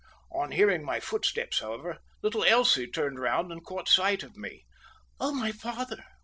[0.33, 4.65] On hearing my footsteps, however, little Elsie turned round and caught sight of me.
[5.19, 6.03] "Oh, my father!"